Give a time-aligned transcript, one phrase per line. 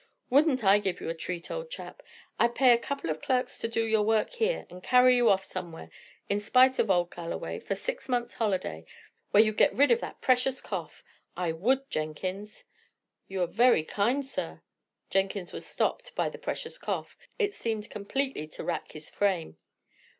[0.31, 2.01] Wouldn't I give you a treat, old chap!
[2.39, 5.43] I'd pay a couple of clerks to do your work here, and carry you off
[5.43, 5.91] somewhere,
[6.27, 8.83] in spite of old Galloway, for a six months' holiday,
[9.29, 11.03] where you'd get rid of that precious cough.
[11.37, 12.63] I would, Jenkins."
[13.27, 14.63] "You are very kind, sir"
[15.11, 19.57] Jenkins was stopped by the "precious cough." It seemed completely to rack his frame.